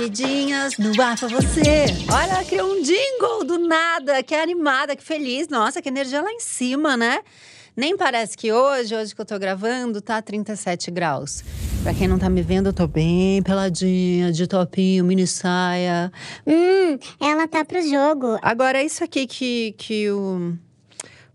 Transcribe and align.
Rapidinhas 0.00 0.78
no 0.78 1.02
ar 1.02 1.14
pra 1.18 1.28
você. 1.28 1.84
Olha, 2.10 2.42
criou 2.46 2.72
um 2.72 2.80
jingle 2.80 3.44
do 3.44 3.58
nada. 3.58 4.22
Que 4.22 4.34
animada, 4.34 4.96
que 4.96 5.02
feliz. 5.02 5.46
Nossa, 5.48 5.82
que 5.82 5.90
energia 5.90 6.22
lá 6.22 6.32
em 6.32 6.40
cima, 6.40 6.96
né? 6.96 7.20
Nem 7.76 7.98
parece 7.98 8.34
que 8.34 8.50
hoje, 8.50 8.96
hoje 8.96 9.14
que 9.14 9.20
eu 9.20 9.26
tô 9.26 9.38
gravando, 9.38 10.00
tá 10.00 10.22
37 10.22 10.90
graus. 10.90 11.44
Pra 11.82 11.92
quem 11.92 12.08
não 12.08 12.18
tá 12.18 12.30
me 12.30 12.40
vendo, 12.40 12.70
eu 12.70 12.72
tô 12.72 12.86
bem 12.86 13.42
peladinha, 13.42 14.32
de 14.32 14.46
topinho, 14.46 15.04
mini 15.04 15.26
saia. 15.26 16.10
Hum, 16.46 16.98
ela 17.20 17.46
tá 17.46 17.62
pro 17.62 17.82
jogo. 17.82 18.38
Agora, 18.40 18.78
é 18.78 18.84
isso 18.86 19.04
aqui 19.04 19.26
que, 19.26 19.74
que 19.76 20.10
o 20.10 20.54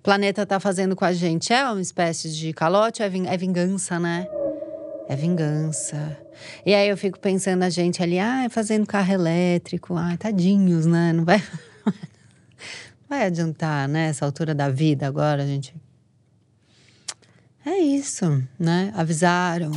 planeta 0.02 0.44
tá 0.44 0.60
fazendo 0.60 0.96
com 0.96 1.06
a 1.06 1.14
gente 1.14 1.54
é 1.54 1.64
uma 1.70 1.82
espécie 1.82 2.32
de 2.32 2.52
calote 2.52 3.04
ou 3.04 3.06
é, 3.06 3.10
ving 3.12 3.28
é 3.28 3.38
vingança, 3.38 4.00
né? 4.00 4.26
É 5.08 5.16
vingança. 5.16 6.18
E 6.66 6.74
aí 6.74 6.90
eu 6.90 6.98
fico 6.98 7.20
pensando 7.20 7.64
a 7.64 7.70
gente 7.70 8.02
ali, 8.02 8.18
ai, 8.18 8.50
fazendo 8.50 8.86
carro 8.88 9.14
elétrico, 9.14 9.96
ai, 9.96 10.18
tadinhos, 10.18 10.86
né? 10.86 11.14
Não 11.14 11.24
vai, 11.24 11.42
vai 13.08 13.26
adiantar, 13.26 13.88
né? 13.88 14.08
Essa 14.08 14.26
altura 14.26 14.56
da 14.56 14.70
vida 14.70 15.08
agora, 15.08 15.44
a 15.44 15.46
gente. 15.46 15.76
É 17.66 17.78
isso, 17.78 18.44
né? 18.60 18.92
Avisaram. 18.96 19.72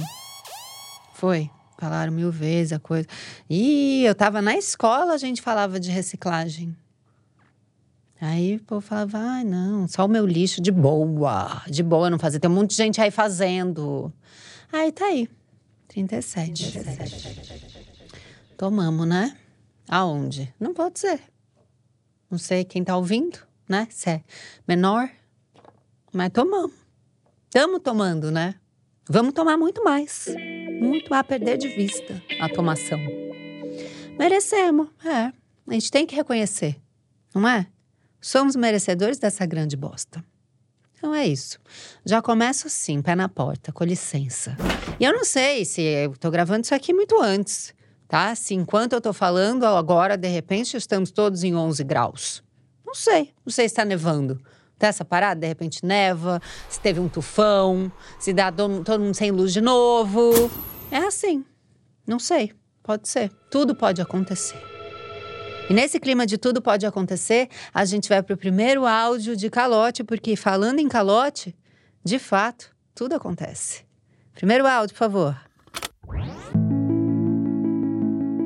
Foi. 1.15 1.51
Falaram 1.79 2.13
mil 2.13 2.33
vezes 2.33 2.73
a 2.73 2.79
coisa. 2.81 3.07
E 3.49 4.03
eu 4.05 4.15
tava 4.15 4.43
na 4.43 4.57
escola, 4.57 5.15
a 5.15 5.17
gente 5.17 5.41
falava 5.41 5.79
de 5.79 5.91
reciclagem. 5.91 6.77
Aí 8.21 8.57
o 8.57 8.65
povo 8.65 8.81
falava, 8.81 9.19
ai, 9.19 9.45
não, 9.45 9.87
só 9.87 10.05
o 10.05 10.09
meu 10.09 10.27
lixo 10.27 10.61
de 10.61 10.73
boa, 10.73 11.63
de 11.69 11.85
boa 11.85 12.11
não 12.11 12.19
fazer. 12.19 12.41
Tem 12.41 12.51
um 12.51 12.55
monte 12.55 12.71
de 12.71 12.77
gente 12.77 13.01
aí 13.01 13.13
fazendo. 13.13 14.13
Aí 14.71 14.93
tá 14.93 15.07
aí, 15.07 15.29
37. 15.89 16.73
37. 16.73 17.89
Tomamos, 18.57 19.07
né? 19.07 19.37
Aonde? 19.89 20.53
Não 20.61 20.75
pode 20.75 20.95
dizer. 20.95 21.21
Não 22.31 22.39
sei 22.39 22.65
quem 22.65 22.85
tá 22.85 22.97
ouvindo, 22.97 23.39
né? 23.67 23.89
Se 23.91 24.11
é 24.11 24.25
menor, 24.67 25.11
mas 26.13 26.31
tomamos. 26.31 26.77
Estamos 27.47 27.81
tomando, 27.83 28.31
né? 28.31 28.57
Vamos 29.09 29.33
tomar 29.33 29.57
muito 29.57 29.83
mais. 29.83 30.27
Muito 30.81 31.15
a 31.15 31.25
perder 31.25 31.57
de 31.57 31.69
vista 31.69 32.23
a 32.39 32.49
tomação. 32.51 32.99
Merecemos, 34.19 34.89
é. 35.03 35.33
A 35.67 35.73
gente 35.73 35.91
tem 35.91 36.05
que 36.05 36.15
reconhecer, 36.15 36.79
não 37.35 37.49
é? 37.49 37.67
Somos 38.21 38.55
merecedores 38.55 39.19
dessa 39.19 39.47
grande 39.47 39.77
bosta. 39.77 40.23
Então 40.99 41.15
é 41.15 41.25
isso. 41.25 41.61
Já 42.05 42.21
começo 42.21 42.67
assim, 42.67 43.01
pé 43.01 43.15
na 43.15 43.29
porta, 43.29 43.73
com 43.73 43.85
licença. 43.85 44.57
E 44.99 45.05
eu 45.05 45.13
não 45.13 45.25
sei 45.25 45.65
se 45.65 45.81
eu 45.81 46.17
tô 46.19 46.29
gravando 46.29 46.65
isso 46.65 46.75
aqui 46.75 46.93
muito 46.93 47.21
antes, 47.23 47.73
tá? 48.09 48.35
Se 48.35 48.53
enquanto 48.53 48.95
eu 48.95 49.01
tô 49.01 49.13
falando, 49.13 49.65
agora, 49.65 50.17
de 50.17 50.27
repente, 50.27 50.77
estamos 50.77 51.13
todos 51.13 51.45
em 51.45 51.55
11 51.55 51.85
graus. 51.85 52.43
Não 52.85 52.97
sei. 52.97 53.33
Não 53.47 53.53
sei 53.53 53.69
se 53.69 53.77
tá 53.77 53.85
nevando. 53.85 54.43
Tá 54.77 54.89
essa 54.89 55.05
parada? 55.05 55.41
De 55.41 55.47
repente 55.47 55.87
neva, 55.87 56.43
se 56.69 56.81
teve 56.81 56.99
um 56.99 57.09
tufão, 57.09 57.93
se 58.19 58.33
dá 58.33 58.51
todo 58.51 59.01
mundo 59.01 59.15
sem 59.15 59.31
luz 59.31 59.53
de 59.53 59.61
novo. 59.61 60.51
É 60.91 60.99
assim. 60.99 61.45
Não 62.05 62.19
sei. 62.19 62.53
Pode 62.83 63.09
ser. 63.09 63.31
Tudo 63.51 63.73
pode 63.73 64.03
acontecer. 64.03 64.78
E 65.69 65.75
nesse 65.75 66.01
clima 66.01 66.27
de 66.27 66.39
tudo 66.39 66.63
pode 66.63 66.87
acontecer, 66.87 67.49
a 67.75 67.85
gente 67.85 68.09
vai 68.09 68.23
para 68.23 68.35
o 68.35 68.39
primeiro 68.39 68.87
áudio 68.87 69.37
de 69.37 69.51
calote, 69.51 70.03
porque 70.03 70.35
falando 70.35 70.79
em 70.79 70.89
calote, 70.89 71.55
de 72.03 72.19
fato, 72.19 72.71
tudo 72.95 73.15
acontece. 73.15 73.85
Primeiro 74.35 74.67
áudio, 74.67 74.95
por 74.95 74.99
favor. 74.99 75.37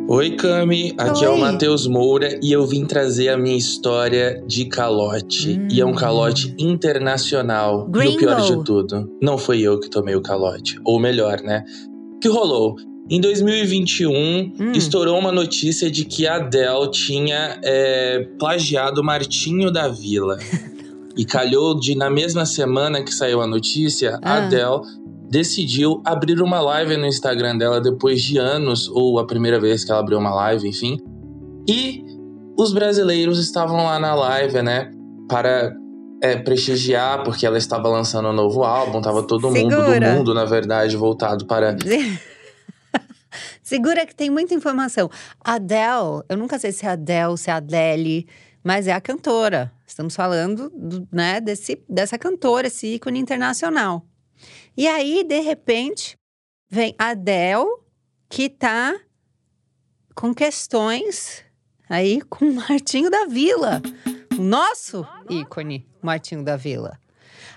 Oi, 0.09 0.37
Cami. 0.37 0.95
Aqui 0.99 1.21
Oi. 1.21 1.27
é 1.27 1.31
o 1.31 1.39
Matheus 1.39 1.87
Moura 1.87 2.39
e 2.43 2.51
eu 2.51 2.67
vim 2.67 2.85
trazer 2.85 3.29
a 3.29 3.39
minha 3.39 3.57
história 3.57 4.43
de 4.47 4.65
calote. 4.65 5.59
Hum. 5.59 5.69
E 5.71 5.81
é 5.81 5.87
um 5.87 5.95
calote 5.95 6.55
internacional. 6.59 7.87
Gringo. 7.87 8.13
E 8.13 8.17
o 8.17 8.19
pior 8.19 8.41
de 8.41 8.65
tudo, 8.65 9.09
não 9.23 9.39
foi 9.39 9.61
eu 9.61 9.79
que 9.79 9.89
tomei 9.89 10.17
o 10.17 10.21
calote. 10.21 10.79
Ou 10.85 10.99
melhor, 10.99 11.41
né? 11.41 11.65
O 12.17 12.19
que 12.19 12.29
rolou? 12.29 12.77
Em 13.13 13.21
2021, 13.21 14.11
hum. 14.11 14.73
estourou 14.75 15.19
uma 15.19 15.31
notícia 15.31 15.91
de 15.91 16.03
que 16.07 16.27
a 16.27 16.37
Adele 16.37 16.91
tinha 16.91 17.59
é, 17.63 18.27
plagiado 18.39 19.05
Martinho 19.05 19.71
da 19.71 19.87
Vila. 19.87 20.39
e 21.15 21.23
calhou 21.27 21.79
de, 21.79 21.95
na 21.95 22.09
mesma 22.09 22.47
semana 22.47 23.03
que 23.03 23.15
saiu 23.15 23.43
a 23.43 23.47
notícia, 23.47 24.19
ah. 24.23 24.33
a 24.33 24.37
Adele 24.39 24.81
decidiu 25.29 26.01
abrir 26.07 26.41
uma 26.41 26.63
live 26.63 26.97
no 26.97 27.07
Instagram 27.07 27.59
dela 27.59 27.83
depois 27.83 28.23
de 28.23 28.39
anos, 28.39 28.89
ou 28.89 29.19
a 29.19 29.27
primeira 29.27 29.61
vez 29.61 29.85
que 29.85 29.91
ela 29.91 30.01
abriu 30.01 30.17
uma 30.17 30.35
live, 30.35 30.67
enfim. 30.67 30.99
E 31.69 32.03
os 32.59 32.73
brasileiros 32.73 33.39
estavam 33.39 33.85
lá 33.85 33.99
na 33.99 34.15
live, 34.15 34.63
né? 34.63 34.91
Para 35.29 35.71
é, 36.23 36.37
prestigiar, 36.37 37.23
porque 37.25 37.45
ela 37.45 37.59
estava 37.59 37.91
lançando 37.91 38.31
um 38.31 38.33
novo 38.33 38.65
álbum, 38.65 39.03
tava 39.03 39.23
todo 39.23 39.53
Segura. 39.53 39.77
mundo 39.77 40.01
do 40.01 40.17
mundo, 40.17 40.35
na 40.35 40.47
verdade, 40.47 40.97
voltado 40.97 41.45
para 41.45 41.77
Segura 43.73 44.05
que 44.05 44.15
tem 44.15 44.29
muita 44.29 44.53
informação. 44.53 45.09
Adele, 45.41 46.23
eu 46.29 46.37
nunca 46.37 46.59
sei 46.59 46.73
se 46.73 46.85
é 46.85 46.91
Adele, 46.91 47.39
se 47.39 47.49
é 47.49 47.55
Adele, 47.55 48.29
mas 48.63 48.87
é 48.87 48.93
a 48.93 49.01
cantora. 49.01 49.73
Estamos 49.87 50.15
falando 50.15 50.69
do, 50.69 51.09
né, 51.11 51.41
desse, 51.41 51.83
dessa 51.89 52.19
cantora, 52.19 52.67
esse 52.67 52.97
ícone 52.97 53.19
internacional. 53.19 54.05
E 54.77 54.87
aí, 54.87 55.25
de 55.25 55.41
repente, 55.41 56.19
vem 56.69 56.95
Adele, 56.99 57.65
que 58.29 58.51
tá 58.51 58.95
com 60.15 60.35
questões 60.35 61.43
aí 61.89 62.21
com 62.21 62.53
Martinho 62.53 63.09
da 63.09 63.25
Vila. 63.25 63.81
O 64.39 64.43
nosso 64.43 65.07
ícone, 65.31 65.89
Martinho 66.03 66.45
da 66.45 66.59
Vila. 66.59 67.01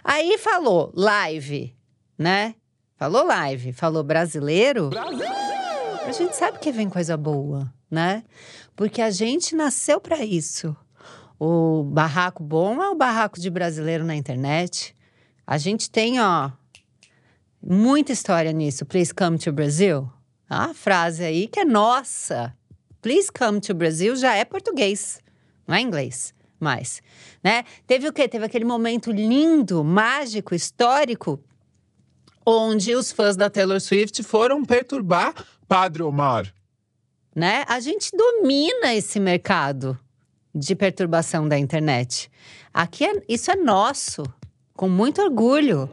Aí 0.02 0.38
falou 0.38 0.94
live, 0.96 1.76
né? 2.18 2.56
Falou 2.96 3.26
live, 3.26 3.74
falou 3.74 4.02
brasileiro. 4.02 4.88
Brasil! 4.92 5.45
A 6.06 6.12
gente 6.12 6.36
sabe 6.36 6.60
que 6.60 6.72
vem 6.72 6.90
coisa 6.90 7.18
boa, 7.18 7.74
né? 7.90 8.24
Porque 8.76 9.02
a 9.02 9.10
gente 9.10 9.56
nasceu 9.56 10.00
para 10.00 10.24
isso. 10.24 10.76
O 11.40 11.84
barraco 11.84 12.44
bom 12.44 12.82
é 12.82 12.90
o 12.90 12.96
barraco 12.96 13.40
de 13.40 13.50
brasileiro 13.50 14.06
na 14.06 14.16
internet. 14.16 14.96
A 15.46 15.58
gente 15.58 15.90
tem, 15.90 16.22
ó, 16.22 16.52
muita 17.62 18.12
história 18.12 18.52
nisso. 18.52 18.86
Please 18.86 19.14
come 19.14 19.38
to 19.38 19.52
Brazil. 19.52 20.10
A 20.50 20.74
frase 20.74 21.24
aí 21.24 21.48
que 21.48 21.60
é 21.60 21.66
nossa. 21.66 22.56
Please 23.02 23.32
come 23.32 23.60
to 23.60 23.74
Brazil 23.74 24.16
já 24.16 24.36
é 24.36 24.46
português, 24.46 25.20
não 25.68 25.76
é 25.76 25.82
inglês 25.82 26.36
mais, 26.60 27.02
né? 27.44 27.64
Teve 27.86 28.08
o 28.08 28.14
quê? 28.14 28.28
Teve 28.28 28.46
aquele 28.46 28.66
momento 28.66 29.12
lindo, 29.12 29.84
mágico, 29.84 30.56
histórico, 30.56 31.40
onde 32.46 32.96
os 32.96 33.12
fãs 33.12 33.36
da 33.36 33.50
Taylor 33.50 33.80
Swift 33.80 34.24
foram 34.24 34.64
perturbar 34.64 35.34
Padre 35.68 36.04
Omar. 36.04 36.54
Né? 37.36 37.66
A 37.68 37.80
gente 37.80 38.12
domina 38.16 38.94
esse 38.94 39.20
mercado 39.20 40.00
de 40.54 40.76
perturbação 40.76 41.48
da 41.48 41.58
internet. 41.58 42.32
Aqui 42.74 43.06
é, 43.06 43.22
isso 43.28 43.52
é 43.52 43.56
nosso, 43.56 44.24
com 44.74 44.88
muito 44.88 45.22
orgulho, 45.22 45.90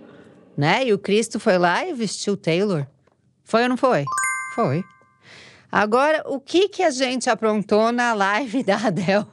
né? 0.57 0.87
E 0.87 0.93
o 0.93 0.99
Cristo 0.99 1.41
foi 1.41 1.59
lá 1.59 1.85
e 1.85 1.93
vestiu 1.93 2.37
Taylor. 2.37 2.87
Foi 3.43 3.65
ou 3.65 3.69
não 3.69 3.77
foi? 3.77 4.05
Foi. 4.55 4.85
Agora, 5.71 6.23
o 6.27 6.39
que 6.39 6.69
que 6.69 6.83
a 6.83 6.91
gente 6.91 7.29
aprontou 7.29 7.91
na 7.91 8.13
live 8.13 8.63
da 8.63 8.77
Adele 8.77 9.27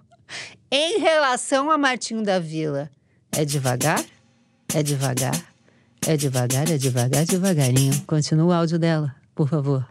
em 0.72 1.00
relação 1.00 1.70
a 1.70 1.78
Martinho 1.78 2.24
da 2.24 2.40
Vila? 2.40 2.90
É 3.32 3.46
devagar? 3.46 4.04
É 4.74 4.82
devagar? 4.82 5.36
É 6.08 6.16
devagar, 6.16 6.72
é 6.72 6.78
devagar, 6.78 7.26
devagarinho. 7.26 8.02
Continua 8.08 8.46
o 8.46 8.54
áudio 8.54 8.80
dela, 8.80 9.14
por 9.36 9.48
favor 9.48 9.86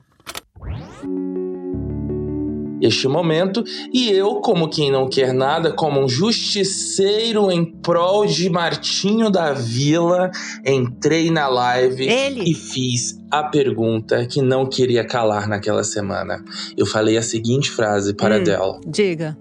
este 2.89 3.07
momento, 3.07 3.63
e 3.93 4.11
eu, 4.11 4.37
como 4.37 4.69
quem 4.69 4.91
não 4.91 5.09
quer 5.09 5.33
nada, 5.33 5.73
como 5.73 6.01
um 6.01 6.09
justiceiro 6.09 7.51
em 7.51 7.65
prol 7.65 8.27
de 8.27 8.51
Martinho 8.51 9.31
da 9.31 9.53
Vila, 9.53 10.31
entrei 10.67 11.31
na 11.31 11.49
live 11.49 12.09
Ele. 12.09 12.51
e 12.51 12.55
fiz 12.55 13.19
a 13.31 13.45
pergunta 13.45 14.27
que 14.27 14.43
não 14.43 14.67
queria 14.67 15.05
calar 15.05 15.49
naquela 15.49 15.85
semana. 15.85 16.43
Eu 16.77 16.87
falei 16.87 17.17
a 17.17 17.23
seguinte 17.23 17.71
frase 17.71 18.15
para 18.15 18.37
hum, 18.37 18.41
Adele. 18.41 18.81
Diga. 18.87 19.39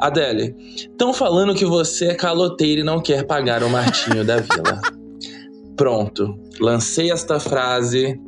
Adele, 0.00 0.54
estão 0.74 1.12
falando 1.12 1.54
que 1.54 1.64
você 1.64 2.06
é 2.06 2.14
caloteiro 2.14 2.80
e 2.80 2.84
não 2.84 3.00
quer 3.00 3.24
pagar 3.24 3.62
o 3.62 3.70
Martinho 3.70 4.24
da 4.24 4.36
Vila. 4.36 4.80
Pronto, 5.76 6.36
lancei 6.60 7.10
esta 7.12 7.38
frase 7.38 8.18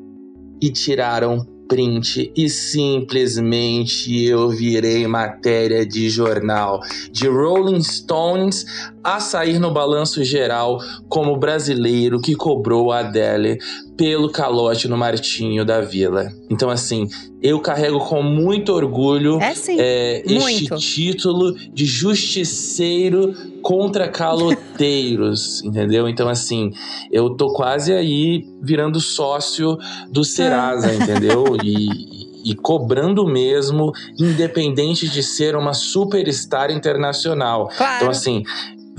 e 0.62 0.70
tiraram 0.70 1.44
print 1.70 2.32
e 2.37 2.50
simplesmente 2.50 4.25
eu 4.25 4.49
virei 4.49 5.06
matéria 5.06 5.87
de 5.87 6.11
jornal. 6.11 6.81
De 7.12 7.28
Rolling 7.28 7.81
Stones 7.81 8.67
a 9.02 9.19
sair 9.19 9.58
no 9.58 9.73
balanço 9.73 10.23
geral 10.23 10.79
como 11.08 11.37
brasileiro 11.37 12.20
que 12.20 12.35
cobrou 12.35 12.93
a 12.93 13.00
Adele 13.00 13.58
pelo 13.97 14.31
calote 14.31 14.88
no 14.88 14.97
Martinho 14.97 15.64
da 15.64 15.81
Vila. 15.81 16.31
Então, 16.50 16.70
assim, 16.70 17.08
eu 17.43 17.61
carrego 17.61 17.99
com 18.00 18.23
muito 18.23 18.73
orgulho 18.73 19.38
é, 19.41 19.52
é, 19.79 20.23
este 20.25 20.75
título 20.76 21.55
de 21.73 21.85
justiceiro 21.85 23.35
contra 23.62 24.08
caloteiros, 24.08 25.62
entendeu? 25.64 26.08
Então, 26.08 26.29
assim, 26.29 26.70
eu 27.11 27.31
tô 27.31 27.52
quase 27.52 27.93
aí 27.93 28.47
virando 28.62 29.00
sócio 29.00 29.79
do 30.11 30.25
Serasa, 30.25 30.88
ah. 30.88 30.94
entendeu? 30.94 31.44
E, 31.62 32.31
e 32.43 32.55
cobrando 32.55 33.26
mesmo, 33.26 33.93
independente 34.19 35.08
de 35.08 35.23
ser 35.23 35.55
uma 35.55 35.75
superstar 35.75 36.70
internacional. 36.70 37.69
Claro. 37.76 37.97
Então, 37.97 38.11
assim, 38.11 38.43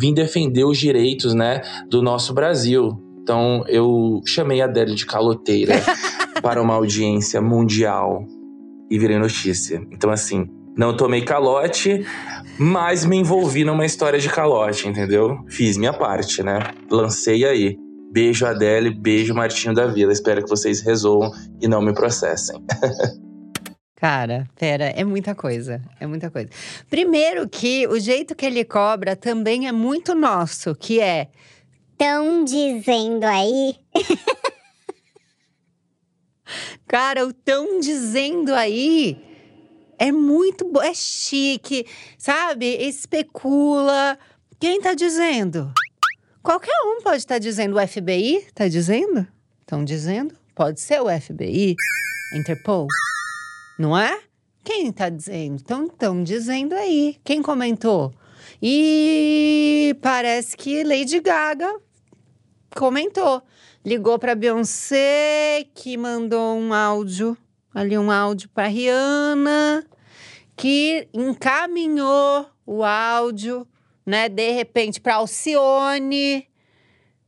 vim 0.02 0.16
defender 0.16 0.66
os 0.66 0.80
direitos, 0.80 1.36
né, 1.36 1.62
do 1.88 2.02
nosso 2.02 2.34
Brasil. 2.34 2.98
Então, 3.22 3.64
eu 3.68 4.20
chamei 4.26 4.60
a 4.60 4.66
Adele 4.66 4.96
de 4.96 5.06
caloteira 5.06 5.76
para 6.42 6.60
uma 6.60 6.74
audiência 6.74 7.40
mundial 7.40 8.26
e 8.90 8.98
virei 8.98 9.20
notícia. 9.20 9.80
Então, 9.92 10.10
assim, 10.10 10.48
não 10.76 10.98
tomei 10.98 11.22
calote, 11.22 12.04
mas 12.58 13.06
me 13.06 13.16
envolvi 13.18 13.64
numa 13.64 13.86
história 13.86 14.18
de 14.18 14.28
calote, 14.28 14.88
entendeu? 14.88 15.38
Fiz 15.48 15.78
minha 15.78 15.94
parte, 15.94 16.42
né? 16.42 16.60
Lancei 16.90 17.46
aí. 17.46 17.78
Beijo, 18.12 18.46
Adele, 18.46 18.90
beijo, 18.90 19.36
Martinho 19.36 19.74
da 19.74 19.86
Vila. 19.86 20.12
Espero 20.12 20.44
que 20.44 20.50
vocês 20.50 20.82
resolvam 20.82 21.32
e 21.62 21.68
não 21.68 21.82
me 21.82 21.94
processem. 21.94 22.60
Cara, 24.02 24.50
pera, 24.58 24.86
é 24.86 25.04
muita 25.04 25.36
coisa, 25.36 25.80
é 26.00 26.08
muita 26.08 26.32
coisa. 26.32 26.50
Primeiro 26.90 27.48
que 27.48 27.86
o 27.86 28.00
jeito 28.00 28.34
que 28.34 28.48
ele 28.48 28.66
cobra 28.66 29.16
também 29.16 29.68
é 29.68 29.72
muito 29.72 30.16
nosso, 30.16 30.74
que 30.74 31.00
é… 31.00 31.28
Tão 32.00 32.44
dizendo 32.44 33.26
aí… 33.26 33.76
Cara, 36.88 37.28
o 37.28 37.32
tão 37.32 37.80
dizendo 37.80 38.56
aí 38.56 39.24
é 40.00 40.12
muito 40.12 40.66
bom, 40.66 40.82
é 40.82 40.96
chique, 40.96 41.86
sabe? 42.18 42.66
Especula. 42.66 44.18
Quem 44.60 44.82
tá 44.82 44.96
dizendo? 44.96 45.72
Qualquer 46.42 46.76
um 46.88 47.04
pode 47.04 47.18
estar 47.18 47.36
tá 47.36 47.40
dizendo. 47.40 47.78
O 47.78 47.88
FBI 47.88 48.48
tá 48.56 48.68
dizendo? 48.68 49.28
Estão 49.60 49.86
dizendo? 49.86 50.36
Pode 50.56 50.82
ser 50.82 51.00
o 51.02 51.08
FBI, 51.08 51.76
Interpol. 52.34 52.88
Não 53.82 53.98
é? 53.98 54.22
Quem 54.64 54.90
está 54.90 55.10
dizendo? 55.10 55.60
Então, 55.60 55.88
estão 55.88 56.24
dizendo 56.24 56.76
aí. 56.76 57.18
Quem 57.24 57.42
comentou? 57.42 58.14
E 58.62 59.98
parece 60.04 60.56
que 60.56 60.84
Lady 60.84 61.20
Gaga 61.20 61.80
comentou. 62.76 63.42
Ligou 63.84 64.20
para 64.20 64.36
Beyoncé, 64.36 65.66
que 65.74 65.98
mandou 65.98 66.60
um 66.60 66.72
áudio, 66.72 67.36
ali 67.74 67.98
um 67.98 68.12
áudio 68.12 68.50
para 68.50 68.68
Rihanna, 68.68 69.84
que 70.56 71.08
encaminhou 71.12 72.46
o 72.64 72.84
áudio, 72.84 73.68
né, 74.06 74.30
de 74.30 74.52
repente 74.52 75.02
para 75.02 75.16
Alcione, 75.16 76.48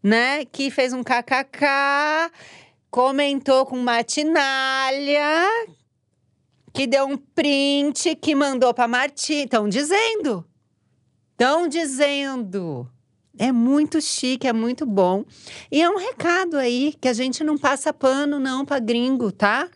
né, 0.03 0.45
que 0.45 0.69
fez 0.69 0.93
um 0.93 1.01
kkk, 1.03 2.29
comentou 2.91 3.65
com 3.65 3.77
Matinalha, 3.79 5.49
que 6.73 6.87
deu 6.87 7.05
um 7.05 7.15
print, 7.15 8.15
que 8.15 8.33
mandou 8.33 8.73
para 8.73 8.87
Martim. 8.87 9.43
Estão 9.43 9.69
dizendo. 9.69 10.43
Estão 11.31 11.67
dizendo. 11.67 12.89
É 13.37 13.51
muito 13.51 14.01
chique, 14.01 14.47
é 14.47 14.53
muito 14.53 14.85
bom. 14.85 15.23
E 15.71 15.81
é 15.81 15.89
um 15.89 15.97
recado 15.97 16.57
aí 16.57 16.95
que 16.99 17.07
a 17.07 17.13
gente 17.13 17.43
não 17.43 17.57
passa 17.57 17.93
pano 17.93 18.39
não 18.39 18.65
para 18.65 18.79
gringo, 18.79 19.31
tá? 19.31 19.69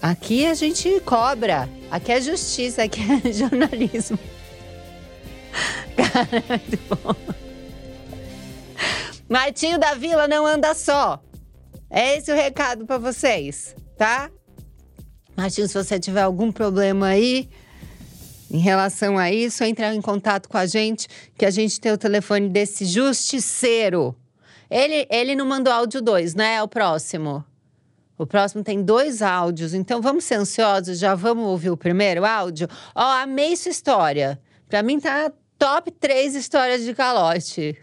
Aqui 0.00 0.46
a 0.46 0.54
gente 0.54 1.00
cobra. 1.00 1.68
Aqui 1.90 2.12
é 2.12 2.20
justiça, 2.20 2.82
aqui 2.84 3.00
é 3.00 3.28
jornalismo. 3.32 4.18
Cara, 5.96 6.38
é 6.38 6.58
muito 6.58 6.78
bom. 6.88 7.36
Martinho 9.28 9.78
da 9.78 9.94
Vila 9.94 10.26
não 10.26 10.46
anda 10.46 10.74
só. 10.74 11.22
É 11.90 12.16
esse 12.16 12.32
o 12.32 12.34
recado 12.34 12.86
para 12.86 12.96
vocês, 12.96 13.74
tá? 13.98 14.30
Martinho, 15.36 15.66
se 15.66 15.74
você 15.74 15.98
tiver 15.98 16.22
algum 16.22 16.52
problema 16.52 17.06
aí 17.06 17.48
em 18.50 18.58
relação 18.58 19.18
a 19.18 19.32
isso, 19.32 19.64
entre 19.64 19.86
em 19.86 20.00
contato 20.00 20.48
com 20.48 20.58
a 20.58 20.66
gente, 20.66 21.08
que 21.38 21.46
a 21.46 21.50
gente 21.50 21.80
tem 21.80 21.90
o 21.90 21.96
telefone 21.96 22.50
desse 22.50 22.84
justiceiro. 22.84 24.14
Ele, 24.70 25.06
ele 25.10 25.34
não 25.34 25.46
mandou 25.46 25.72
áudio 25.72 26.02
2, 26.02 26.34
né? 26.34 26.56
É 26.56 26.62
o 26.62 26.68
próximo. 26.68 27.44
O 28.18 28.26
próximo 28.26 28.62
tem 28.62 28.82
dois 28.82 29.22
áudios, 29.22 29.72
então 29.72 30.02
vamos 30.02 30.24
ser 30.24 30.34
ansiosos, 30.34 30.98
já 30.98 31.14
vamos 31.14 31.44
ouvir 31.46 31.70
o 31.70 31.76
primeiro 31.76 32.24
áudio? 32.24 32.68
Ó, 32.94 33.02
amei 33.02 33.56
sua 33.56 33.70
história. 33.70 34.38
Pra 34.68 34.82
mim 34.82 35.00
tá 35.00 35.32
top 35.58 35.90
3 35.90 36.34
histórias 36.34 36.84
de 36.84 36.94
calote. 36.94 37.76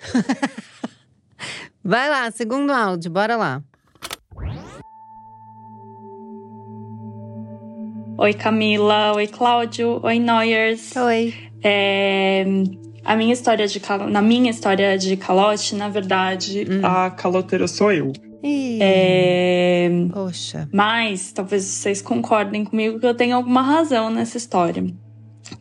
Vai 1.84 2.10
lá, 2.10 2.30
segundo 2.30 2.72
áudio, 2.72 3.10
bora 3.10 3.36
lá. 3.36 3.64
Oi, 8.22 8.34
Camila. 8.34 9.14
Oi, 9.16 9.28
Cláudio. 9.28 10.02
Oi, 10.04 10.20
Noyers. 10.20 10.94
Oi. 10.98 11.34
É, 11.64 12.44
a 13.06 13.16
minha 13.16 13.32
história 13.32 13.66
de 13.66 13.82
na 14.10 14.22
minha 14.22 14.52
história 14.52 14.98
de 14.98 15.16
calote, 15.16 15.74
na 15.74 15.88
verdade, 15.88 16.68
hum. 16.70 16.86
a 16.86 17.10
caloteira 17.12 17.66
sou 17.66 17.94
eu. 17.94 18.12
É, 18.44 19.90
Poxa. 20.12 20.68
Mas 20.74 21.32
talvez 21.32 21.64
vocês 21.64 22.02
concordem 22.02 22.66
comigo 22.66 23.00
que 23.00 23.06
eu 23.06 23.14
tenho 23.14 23.38
alguma 23.38 23.62
razão 23.62 24.10
nessa 24.10 24.36
história. 24.36 24.84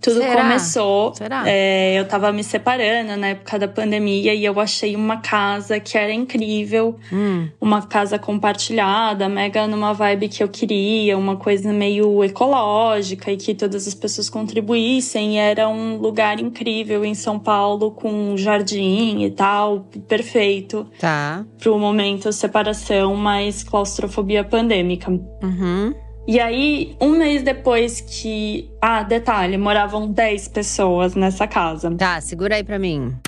Tudo 0.01 0.21
Será? 0.21 0.43
começou. 0.43 1.15
Será? 1.15 1.43
É, 1.47 1.99
eu 1.99 2.07
tava 2.07 2.33
me 2.33 2.45
separando 2.45 3.17
na 3.17 3.29
época 3.29 3.59
da 3.59 3.69
pandemia 3.69 4.33
e 4.33 4.45
eu 4.45 4.59
achei 4.61 4.95
uma 4.95 5.19
casa 5.19 5.81
que 5.81 5.99
era 5.99 6.13
incrível. 6.13 6.97
Hum. 7.13 7.49
Uma 7.61 7.83
casa 7.83 8.19
compartilhada, 8.19 9.29
mega 9.29 9.67
numa 9.67 9.93
vibe 9.93 10.29
que 10.29 10.43
eu 10.43 10.49
queria, 10.49 11.19
uma 11.19 11.37
coisa 11.37 11.73
meio 11.73 12.23
ecológica 12.23 13.33
e 13.33 13.37
que 13.37 13.55
todas 13.55 13.89
as 13.89 13.95
pessoas 13.95 14.31
contribuíssem. 14.31 15.35
E 15.35 15.39
era 15.39 15.69
um 15.69 15.97
lugar 15.97 16.39
incrível 16.39 17.05
em 17.05 17.15
São 17.15 17.39
Paulo, 17.39 17.91
com 17.91 18.11
um 18.11 18.37
jardim 18.37 19.25
e 19.25 19.31
tal, 19.31 19.87
perfeito. 20.07 20.87
Tá. 20.99 21.45
Pro 21.59 21.79
momento 21.79 22.33
separação, 22.33 23.17
mas 23.17 23.65
claustrofobia 23.65 24.45
pandêmica. 24.45 25.11
Uhum. 25.11 26.08
E 26.29 26.39
aí, 26.39 26.95
um 27.01 27.17
mês 27.17 27.43
depois 27.43 28.03
que. 28.03 28.71
Ah, 28.83 29.03
detalhe, 29.03 29.57
moravam 29.57 30.13
10 30.13 30.49
pessoas 30.49 31.15
nessa 31.15 31.49
casa. 31.49 31.91
Tá, 31.97 32.21
segura 32.21 32.57
aí 32.57 32.63
pra 32.63 32.79
mim. 32.79 33.19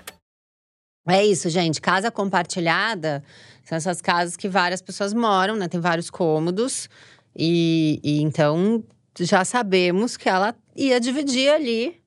É 1.09 1.25
isso, 1.25 1.49
gente. 1.49 1.81
Casa 1.81 2.11
compartilhada 2.11 3.25
são 3.65 3.77
essas 3.77 4.03
casas 4.03 4.37
que 4.37 4.51
várias 4.51 4.83
pessoas 4.83 5.15
moram, 5.15 5.57
né? 5.57 5.67
Tem 5.67 5.81
vários 5.81 6.11
cômodos. 6.11 6.91
E, 7.35 8.01
e 8.05 8.21
então 8.21 8.85
já 9.19 9.47
sabemos 9.47 10.19
que 10.19 10.29
ela 10.29 10.55
ia 10.77 11.01
dividir 11.01 11.49
ali 11.49 11.99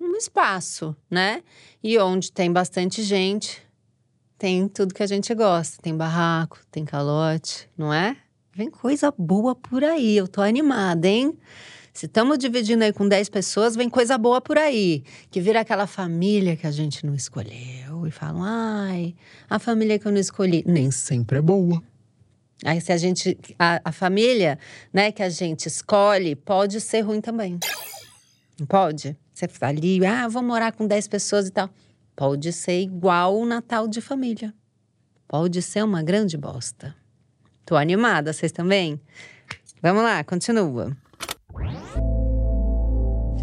um 0.00 0.14
espaço, 0.14 0.94
né? 1.10 1.42
E 1.82 1.98
onde 1.98 2.30
tem 2.30 2.52
bastante 2.52 3.02
gente, 3.02 3.60
tem 4.38 4.68
tudo 4.68 4.94
que 4.94 5.02
a 5.02 5.08
gente 5.08 5.34
gosta. 5.34 5.82
Tem 5.82 5.96
barraco, 5.96 6.60
tem 6.70 6.84
calote, 6.84 7.68
não 7.76 7.92
é? 7.92 8.16
Vem 8.56 8.70
coisa 8.70 9.12
boa 9.18 9.54
por 9.54 9.84
aí, 9.84 10.16
eu 10.16 10.26
tô 10.26 10.40
animada, 10.40 11.06
hein? 11.06 11.36
Se 11.92 12.06
estamos 12.06 12.38
dividindo 12.38 12.84
aí 12.84 12.90
com 12.90 13.06
10 13.06 13.28
pessoas, 13.28 13.76
vem 13.76 13.86
coisa 13.86 14.16
boa 14.16 14.40
por 14.40 14.56
aí. 14.56 15.04
Que 15.30 15.42
vira 15.42 15.60
aquela 15.60 15.86
família 15.86 16.56
que 16.56 16.66
a 16.66 16.70
gente 16.70 17.04
não 17.04 17.14
escolheu. 17.14 18.06
E 18.06 18.10
falam, 18.10 18.42
ai, 18.42 19.14
a 19.50 19.58
família 19.58 19.98
que 19.98 20.06
eu 20.08 20.12
não 20.12 20.18
escolhi. 20.18 20.64
Nem 20.66 20.90
sempre 20.90 21.36
é 21.36 21.42
boa. 21.42 21.82
Aí, 22.64 22.80
se 22.80 22.90
a 22.92 22.96
gente. 22.96 23.38
A, 23.58 23.78
a 23.84 23.92
família, 23.92 24.58
né, 24.90 25.12
que 25.12 25.22
a 25.22 25.28
gente 25.28 25.66
escolhe, 25.66 26.34
pode 26.34 26.80
ser 26.80 27.02
ruim 27.02 27.20
também. 27.20 27.58
Não 28.58 28.66
pode? 28.66 29.14
Você 29.34 29.46
tá 29.46 29.68
ali, 29.68 30.02
ah, 30.06 30.28
vou 30.28 30.42
morar 30.42 30.72
com 30.72 30.86
10 30.86 31.08
pessoas 31.08 31.46
e 31.46 31.50
tal. 31.50 31.68
Pode 32.16 32.50
ser 32.54 32.80
igual 32.80 33.36
o 33.36 33.44
Natal 33.44 33.86
de 33.86 34.00
família. 34.00 34.54
Pode 35.28 35.60
ser 35.60 35.84
uma 35.84 36.02
grande 36.02 36.38
bosta. 36.38 36.96
Tô 37.66 37.74
animada, 37.74 38.32
vocês 38.32 38.52
também? 38.52 39.00
Vamos 39.82 40.00
lá, 40.04 40.22
continua. 40.22 40.96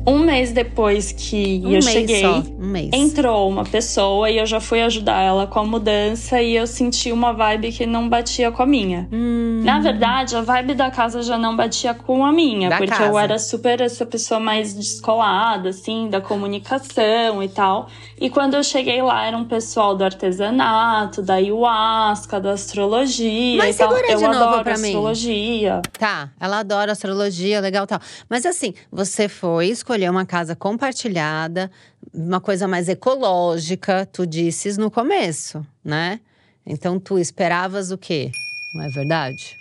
Um 0.06 0.20
mês 0.20 0.52
depois 0.52 1.12
que 1.14 1.62
Um 1.64 1.68
eu 1.68 1.72
mês 1.72 1.86
cheguei, 1.86 2.22
só, 2.22 2.40
um 2.60 2.68
mês. 2.68 2.90
entrou 2.92 3.50
uma 3.50 3.64
pessoa 3.64 4.30
e 4.30 4.38
eu 4.38 4.46
já 4.46 4.60
fui 4.60 4.82
ajudar 4.82 5.22
ela 5.22 5.48
com 5.48 5.60
a 5.60 5.64
mudança 5.66 6.42
e 6.42 6.56
eu 6.56 6.68
senti 6.68 7.10
uma 7.12 7.32
vibe 7.32 7.72
que 7.72 7.86
não 7.86 8.10
batia 8.10 8.52
com 8.52 8.62
a 8.62 8.66
minha. 8.66 9.08
Hum, 9.14 9.62
Na 9.64 9.80
verdade, 9.80 10.36
a 10.36 10.42
vibe 10.42 10.74
da 10.76 10.92
casa 10.92 11.22
já 11.22 11.38
não 11.38 11.56
batia 11.56 11.94
com 11.94 12.26
a 12.26 12.34
minha, 12.34 12.70
Da 12.70 12.78
porque 12.78 12.92
casa. 12.92 13.06
eu 13.06 13.18
era 13.18 13.40
super 13.40 13.80
essa 13.80 14.06
pessoa 14.06 14.42
mais 14.42 14.74
descolada, 14.74 15.70
assim, 15.70 16.10
da 16.10 16.20
comunicação 16.20 17.42
e 17.42 17.48
tal. 17.48 17.88
E 18.20 18.30
quando 18.30 18.56
eu 18.56 18.64
cheguei 18.64 19.02
lá, 19.02 19.26
era 19.26 19.38
um 19.38 19.46
pessoal 19.46 19.96
do 19.96 20.04
artesanato, 20.04 21.22
da 21.22 21.36
ayahuasca, 21.36 22.42
da 22.42 22.52
astrologia 22.52 23.58
Mas 23.58 23.76
e 23.76 23.80
tal. 23.80 23.90
segura 23.90 24.12
Eu 24.12 24.18
de 24.18 24.24
novo 24.26 24.38
adoro 24.38 24.64
pra 24.64 24.78
mim. 24.78 24.88
astrologia. 24.88 25.82
Tá, 25.98 26.30
ela 26.40 26.60
adora 26.60 26.92
astrologia, 26.92 27.62
legal 27.62 27.88
tal. 27.88 28.00
Mas 28.30 28.46
assim, 28.46 28.74
você 28.92 29.30
foi 29.30 29.68
escolher 29.68 29.93
uma 30.12 30.26
casa 30.26 30.56
compartilhada, 30.56 31.72
uma 32.14 32.42
coisa 32.42 32.68
mais 32.68 32.90
ecológica, 32.90 34.06
tu 34.06 34.26
disses 34.26 34.78
no 34.78 34.90
começo, 34.90 35.66
né? 35.84 36.20
Então 36.66 37.00
tu 37.00 37.20
esperavas 37.20 37.92
o 37.92 37.98
quê? 37.98 38.32
Não 38.74 38.84
é 38.84 38.90
verdade? 38.90 39.56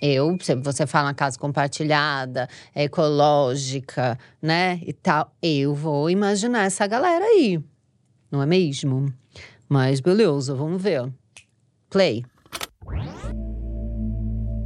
Eu, 0.00 0.38
você 0.62 0.86
fala 0.86 1.08
uma 1.08 1.14
casa 1.14 1.38
compartilhada, 1.38 2.48
é 2.74 2.84
ecológica, 2.84 4.18
né? 4.40 4.80
E 4.86 4.92
tal, 4.92 5.30
eu 5.42 5.74
vou 5.74 6.08
imaginar 6.08 6.64
essa 6.64 6.86
galera 6.86 7.24
aí. 7.24 7.62
Não 8.30 8.42
é 8.42 8.46
mesmo? 8.46 9.12
Mas 9.68 10.00
beleza, 10.00 10.54
vamos 10.54 10.82
ver. 10.82 11.12
Play. 11.90 12.24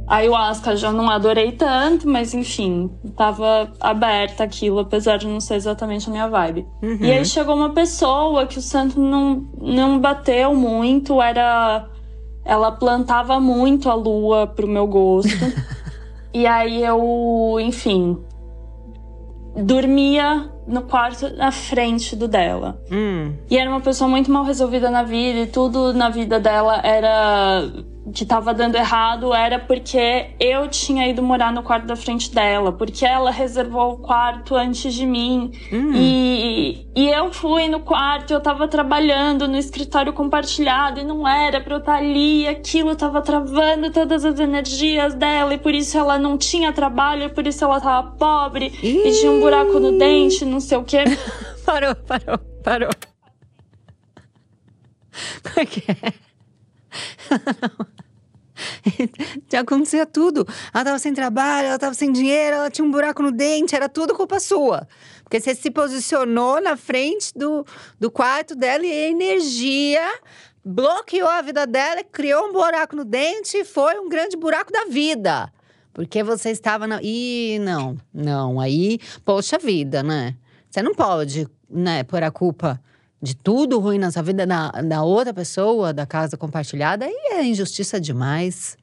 A 0.07 0.17
ayahuasca 0.17 0.75
já 0.75 0.91
não 0.91 1.09
adorei 1.09 1.51
tanto, 1.51 2.07
mas 2.07 2.33
enfim, 2.33 2.91
tava 3.15 3.71
aberta 3.79 4.43
aquilo, 4.43 4.79
apesar 4.79 5.17
de 5.17 5.27
não 5.27 5.39
ser 5.39 5.55
exatamente 5.55 6.07
a 6.07 6.11
minha 6.11 6.27
vibe. 6.27 6.67
E 7.01 7.11
aí 7.11 7.25
chegou 7.25 7.55
uma 7.55 7.71
pessoa 7.71 8.45
que 8.45 8.59
o 8.59 8.61
santo 8.61 8.99
não, 8.99 9.47
não 9.59 9.99
bateu 9.99 10.53
muito, 10.53 11.21
era. 11.21 11.87
Ela 12.43 12.71
plantava 12.71 13.39
muito 13.39 13.89
a 13.89 13.95
lua 13.95 14.45
pro 14.45 14.67
meu 14.67 14.85
gosto. 14.85 15.31
e 16.31 16.45
aí 16.45 16.83
eu, 16.83 17.57
enfim, 17.59 18.19
dormia 19.55 20.51
no 20.67 20.83
quarto 20.83 21.35
na 21.35 21.51
frente 21.51 22.15
do 22.15 22.27
dela. 22.27 22.79
Hum. 22.91 23.33
E 23.49 23.57
era 23.57 23.69
uma 23.69 23.81
pessoa 23.81 24.07
muito 24.07 24.31
mal 24.31 24.43
resolvida 24.43 24.91
na 24.91 25.01
vida 25.01 25.39
e 25.39 25.47
tudo 25.47 25.93
na 25.93 26.09
vida 26.09 26.39
dela 26.39 26.79
era 26.83 27.63
que 28.13 28.25
tava 28.25 28.53
dando 28.53 28.75
errado 28.75 29.33
era 29.33 29.57
porque 29.57 30.27
eu 30.39 30.67
tinha 30.67 31.07
ido 31.07 31.23
morar 31.23 31.51
no 31.51 31.63
quarto 31.63 31.85
da 31.85 31.95
frente 31.95 32.33
dela, 32.33 32.71
porque 32.71 33.05
ela 33.05 33.31
reservou 33.31 33.93
o 33.93 33.97
quarto 33.97 34.55
antes 34.55 34.93
de 34.93 35.05
mim. 35.05 35.51
E, 35.95 36.87
e 36.95 37.09
eu 37.09 37.33
fui 37.33 37.67
no 37.67 37.79
quarto, 37.79 38.31
eu 38.31 38.39
tava 38.39 38.67
trabalhando 38.67 39.47
no 39.47 39.57
escritório 39.57 40.13
compartilhado 40.13 40.99
e 40.99 41.03
não 41.03 41.27
era 41.27 41.59
pra 41.59 41.75
eu 41.75 41.79
estar 41.79 41.95
ali, 41.95 42.43
e 42.43 42.47
aquilo 42.47 42.95
tava 42.95 43.21
travando 43.21 43.91
todas 43.91 44.23
as 44.23 44.39
energias 44.39 45.13
dela 45.15 45.53
e 45.53 45.57
por 45.57 45.73
isso 45.73 45.97
ela 45.97 46.19
não 46.19 46.37
tinha 46.37 46.71
trabalho, 46.71 47.23
e 47.23 47.29
por 47.29 47.47
isso 47.47 47.63
ela 47.63 47.81
tava 47.81 48.11
pobre 48.11 48.71
e 48.83 49.11
tinha 49.11 49.31
um 49.31 49.39
buraco 49.39 49.79
no 49.79 49.97
dente, 49.97 50.45
não 50.45 50.59
sei 50.59 50.77
o 50.77 50.83
quê. 50.83 51.03
Parou, 51.65 51.95
parou, 51.95 52.37
parou. 52.63 52.91
Como 55.41 55.59
é 55.59 55.65
que 55.65 55.83
é? 55.89 56.24
Acontecia 59.59 60.05
tudo. 60.05 60.47
Ela 60.73 60.83
tava 60.83 60.99
sem 60.99 61.13
trabalho, 61.13 61.67
ela 61.67 61.79
tava 61.79 61.93
sem 61.93 62.11
dinheiro, 62.11 62.57
ela 62.57 62.69
tinha 62.69 62.85
um 62.85 62.91
buraco 62.91 63.21
no 63.21 63.31
dente, 63.31 63.75
era 63.75 63.89
tudo 63.89 64.15
culpa 64.15 64.39
sua. 64.39 64.87
Porque 65.23 65.39
você 65.39 65.55
se 65.55 65.71
posicionou 65.71 66.61
na 66.61 66.77
frente 66.77 67.31
do, 67.35 67.65
do 67.99 68.11
quarto 68.11 68.55
dela 68.55 68.85
e 68.85 68.91
a 68.91 69.09
energia 69.09 70.19
bloqueou 70.63 71.27
a 71.27 71.41
vida 71.41 71.67
dela, 71.67 72.03
criou 72.03 72.47
um 72.47 72.53
buraco 72.53 72.95
no 72.95 73.05
dente 73.05 73.57
e 73.57 73.65
foi 73.65 73.99
um 73.99 74.09
grande 74.09 74.37
buraco 74.37 74.71
da 74.71 74.85
vida. 74.85 75.51
Porque 75.93 76.23
você 76.23 76.49
estava 76.49 76.85
na. 76.85 76.99
Ih, 77.01 77.59
não, 77.59 77.97
não. 78.13 78.59
Aí, 78.59 78.99
poxa 79.23 79.57
vida, 79.57 80.03
né? 80.03 80.35
Você 80.69 80.81
não 80.81 80.93
pode, 80.93 81.47
né, 81.69 82.03
pôr 82.03 82.21
a 82.21 82.29
culpa 82.29 82.81
de 83.21 83.35
tudo 83.35 83.79
ruim 83.79 83.97
na 83.97 84.11
sua 84.11 84.21
vida 84.21 84.45
na, 84.45 84.71
na 84.83 85.03
outra 85.03 85.33
pessoa, 85.33 85.93
da 85.93 86.05
casa 86.05 86.37
compartilhada. 86.37 87.05
Aí 87.05 87.15
é 87.31 87.43
injustiça 87.43 87.99
demais. 87.99 88.77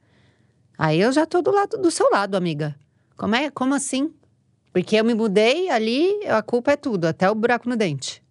Aí 0.77 0.99
eu 0.99 1.11
já 1.11 1.25
tô 1.25 1.41
do 1.41 1.51
lado 1.51 1.77
do 1.77 1.91
seu 1.91 2.09
lado, 2.11 2.35
amiga. 2.35 2.75
Como 3.15 3.35
é? 3.35 3.49
Como 3.49 3.73
assim? 3.73 4.13
Porque 4.73 4.95
eu 4.95 5.05
me 5.05 5.13
mudei 5.13 5.69
ali, 5.69 6.11
a 6.27 6.41
culpa 6.41 6.71
é 6.71 6.75
tudo, 6.75 7.05
até 7.05 7.29
o 7.29 7.35
buraco 7.35 7.69
no 7.69 7.75
dente. 7.75 8.23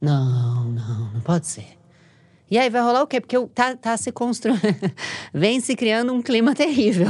Não, 0.00 0.64
não, 0.64 1.10
não 1.12 1.20
pode 1.20 1.46
ser. 1.46 1.66
E 2.50 2.56
aí 2.58 2.70
vai 2.70 2.80
rolar 2.82 3.02
o 3.02 3.06
quê? 3.06 3.20
Porque 3.20 3.36
eu- 3.36 3.48
tá, 3.48 3.76
tá 3.76 3.96
se 3.96 4.10
construindo. 4.10 4.60
Vem 5.34 5.60
se 5.60 5.76
criando 5.76 6.12
um 6.12 6.22
clima 6.22 6.54
terrível. 6.54 7.08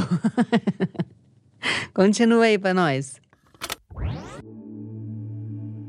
Continua 1.93 2.45
aí 2.45 2.57
pra 2.57 2.73
nós. 2.73 3.19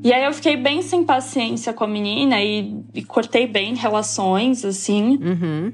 E 0.03 0.13
aí 0.13 0.25
eu 0.25 0.33
fiquei 0.33 0.57
bem 0.57 0.83
sem 0.83 1.05
paciência 1.05 1.73
com 1.73 1.85
a 1.85 1.87
menina 1.87 2.43
e, 2.43 2.75
e 2.93 3.05
cortei 3.05 3.47
bem 3.47 3.75
relações, 3.75 4.65
assim. 4.65 5.19
Uhum. 5.23 5.73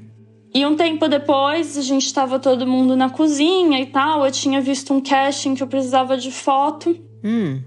E 0.53 0.65
um 0.65 0.75
tempo 0.75 1.07
depois, 1.07 1.77
a 1.77 1.81
gente 1.81 2.13
tava 2.13 2.39
todo 2.39 2.65
mundo 2.65 2.95
na 2.95 3.09
cozinha 3.09 3.79
e 3.79 3.87
tal. 3.87 4.23
Eu 4.25 4.31
tinha 4.31 4.61
visto 4.61 4.93
um 4.93 5.01
casting 5.01 5.55
que 5.55 5.63
eu 5.63 5.67
precisava 5.67 6.15
de 6.15 6.31
foto. 6.31 6.95
Hum. 7.23 7.61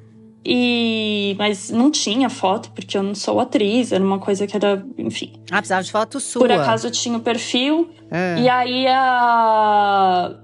E... 0.44 1.34
Mas 1.38 1.70
não 1.70 1.90
tinha 1.90 2.28
foto, 2.28 2.70
porque 2.70 2.96
eu 2.96 3.02
não 3.02 3.14
sou 3.14 3.40
atriz. 3.40 3.90
Era 3.90 4.02
uma 4.02 4.18
coisa 4.20 4.46
que 4.46 4.56
era... 4.56 4.84
Enfim. 4.98 5.32
Ah, 5.50 5.58
precisava 5.58 5.82
de 5.82 5.90
foto 5.90 6.20
sua. 6.20 6.42
Por 6.42 6.52
acaso 6.52 6.86
eu 6.86 6.90
tinha 6.92 7.16
o 7.16 7.20
perfil. 7.20 7.90
É. 8.10 8.40
E 8.40 8.48
aí 8.48 8.86
a... 8.86 10.36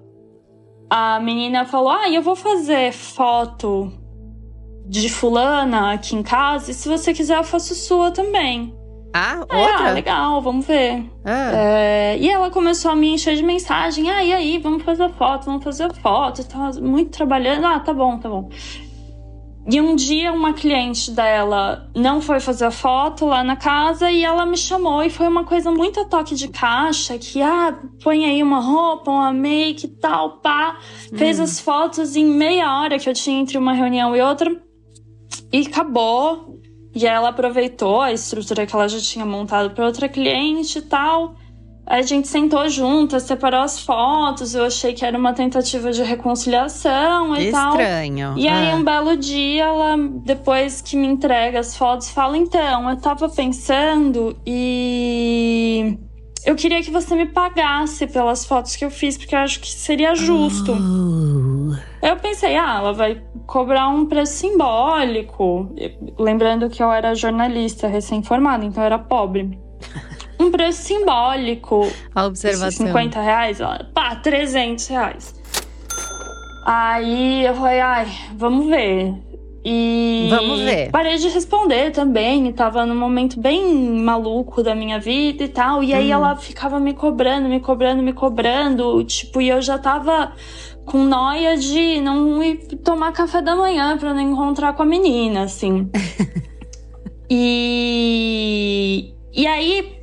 A 0.90 1.20
menina 1.20 1.64
falou, 1.64 1.90
ah, 1.90 2.08
eu 2.08 2.22
vou 2.22 2.34
fazer 2.34 2.92
foto 2.92 3.92
de 4.88 5.08
fulana 5.08 5.92
aqui 5.92 6.16
em 6.16 6.22
casa. 6.22 6.70
E 6.70 6.74
se 6.74 6.88
você 6.88 7.12
quiser, 7.12 7.36
eu 7.36 7.44
faço 7.44 7.74
sua 7.74 8.10
também. 8.10 8.74
Ah, 9.14 9.44
ah, 9.48 9.58
outra? 9.58 9.90
legal, 9.92 10.40
vamos 10.40 10.66
ver. 10.66 11.04
Ah. 11.24 11.50
É, 11.54 12.18
e 12.18 12.28
ela 12.28 12.50
começou 12.50 12.90
a 12.90 12.96
me 12.96 13.14
encher 13.14 13.36
de 13.36 13.42
mensagem. 13.42 14.10
Ah, 14.10 14.22
e 14.22 14.32
aí, 14.32 14.58
vamos 14.58 14.82
fazer 14.82 15.10
foto, 15.10 15.46
vamos 15.46 15.64
fazer 15.64 15.92
foto. 15.94 16.46
Tava 16.46 16.80
muito 16.80 17.10
trabalhando. 17.10 17.66
Ah, 17.66 17.80
tá 17.80 17.92
bom, 17.92 18.18
tá 18.18 18.28
bom. 18.28 18.48
E 19.70 19.82
um 19.82 19.94
dia 19.94 20.32
uma 20.32 20.54
cliente 20.54 21.10
dela 21.10 21.90
não 21.94 22.22
foi 22.22 22.40
fazer 22.40 22.64
a 22.64 22.70
foto 22.70 23.26
lá 23.26 23.44
na 23.44 23.54
casa 23.54 24.10
e 24.10 24.24
ela 24.24 24.46
me 24.46 24.56
chamou 24.56 25.02
e 25.02 25.10
foi 25.10 25.28
uma 25.28 25.44
coisa 25.44 25.70
muito 25.70 26.00
a 26.00 26.06
toque 26.06 26.34
de 26.34 26.48
caixa, 26.48 27.18
que 27.18 27.42
ah, 27.42 27.78
põe 28.02 28.24
aí 28.24 28.42
uma 28.42 28.60
roupa, 28.60 29.10
uma 29.10 29.30
make 29.30 29.86
tal, 29.86 30.38
pá. 30.38 30.78
Fez 31.14 31.38
as 31.38 31.60
fotos 31.60 32.16
em 32.16 32.24
meia 32.24 32.80
hora 32.80 32.98
que 32.98 33.10
eu 33.10 33.12
tinha 33.12 33.38
entre 33.38 33.58
uma 33.58 33.74
reunião 33.74 34.16
e 34.16 34.22
outra. 34.22 34.67
E 35.52 35.66
acabou. 35.66 36.58
E 36.94 37.06
ela 37.06 37.28
aproveitou 37.28 38.00
a 38.00 38.12
estrutura 38.12 38.66
que 38.66 38.74
ela 38.74 38.88
já 38.88 38.98
tinha 38.98 39.24
montado 39.24 39.70
para 39.70 39.86
outra 39.86 40.08
cliente 40.08 40.78
e 40.78 40.82
tal. 40.82 41.34
Aí 41.86 42.00
a 42.00 42.02
gente 42.02 42.28
sentou 42.28 42.68
juntas, 42.68 43.22
separou 43.22 43.60
as 43.60 43.80
fotos. 43.80 44.54
Eu 44.54 44.64
achei 44.64 44.92
que 44.92 45.04
era 45.04 45.16
uma 45.16 45.32
tentativa 45.32 45.90
de 45.90 46.02
reconciliação 46.02 47.34
e 47.36 47.50
tal. 47.50 47.70
Estranho. 47.70 48.34
E 48.36 48.46
aí, 48.48 48.70
Ah. 48.70 48.76
um 48.76 48.84
belo 48.84 49.16
dia, 49.16 49.64
ela, 49.64 49.96
depois 50.24 50.82
que 50.82 50.96
me 50.96 51.06
entrega 51.06 51.60
as 51.60 51.76
fotos, 51.76 52.10
fala: 52.10 52.36
Então, 52.36 52.90
eu 52.90 52.96
tava 52.96 53.28
pensando 53.28 54.36
e. 54.46 55.96
Eu 56.44 56.54
queria 56.54 56.82
que 56.82 56.90
você 56.90 57.14
me 57.14 57.26
pagasse 57.26 58.06
pelas 58.06 58.44
fotos 58.44 58.76
que 58.76 58.84
eu 58.84 58.90
fiz, 58.90 59.16
porque 59.16 59.34
eu 59.34 59.40
acho 59.40 59.60
que 59.60 59.70
seria 59.70 60.14
justo. 60.14 60.72
Oh. 60.72 62.06
Eu 62.06 62.16
pensei, 62.16 62.56
ah, 62.56 62.78
ela 62.78 62.92
vai 62.92 63.22
cobrar 63.46 63.88
um 63.88 64.06
preço 64.06 64.34
simbólico. 64.34 65.74
Lembrando 66.18 66.70
que 66.70 66.82
eu 66.82 66.90
era 66.92 67.14
jornalista 67.14 67.88
recém-formada, 67.88 68.64
então 68.64 68.82
eu 68.82 68.86
era 68.86 68.98
pobre. 68.98 69.58
Um 70.40 70.52
preço 70.52 70.84
simbólico. 70.84 71.90
A 72.14 72.24
observação. 72.24 72.86
50 72.86 73.20
reais, 73.20 73.60
ela, 73.60 73.90
pá, 73.92 74.14
300 74.14 74.86
reais. 74.86 75.34
Aí 76.64 77.44
eu 77.44 77.54
falei, 77.56 77.80
ai, 77.80 78.06
vamos 78.36 78.68
ver. 78.68 79.14
E 79.70 80.28
Vamos 80.30 80.60
ver. 80.60 80.90
parei 80.90 81.18
de 81.18 81.28
responder 81.28 81.90
também, 81.90 82.50
tava 82.52 82.86
num 82.86 82.94
momento 82.96 83.38
bem 83.38 83.62
maluco 84.00 84.62
da 84.62 84.74
minha 84.74 84.98
vida 84.98 85.44
e 85.44 85.48
tal. 85.48 85.82
E 85.84 85.92
Hum. 85.92 85.96
aí 85.96 86.10
ela 86.10 86.34
ficava 86.36 86.80
me 86.80 86.94
cobrando, 86.94 87.48
me 87.50 87.60
cobrando, 87.60 88.02
me 88.02 88.14
cobrando. 88.14 89.04
Tipo, 89.04 89.42
e 89.42 89.48
eu 89.50 89.60
já 89.60 89.76
tava 89.76 90.32
com 90.86 91.04
noia 91.04 91.56
de 91.58 92.00
não 92.00 92.42
ir 92.42 92.56
tomar 92.82 93.12
café 93.12 93.42
da 93.42 93.54
manhã 93.54 93.98
pra 93.98 94.14
não 94.14 94.22
encontrar 94.22 94.72
com 94.72 94.82
a 94.82 94.86
menina, 94.86 95.42
assim. 95.42 95.90
e. 97.30 99.12
E 99.34 99.46
aí 99.46 99.97